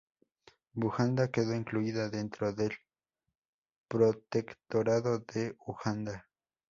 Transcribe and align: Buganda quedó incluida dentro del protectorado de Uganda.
Buganda 0.73 1.29
quedó 1.29 1.53
incluida 1.53 2.09
dentro 2.09 2.51
del 2.53 2.71
protectorado 3.87 5.19
de 5.19 5.55
Uganda. 5.67 6.27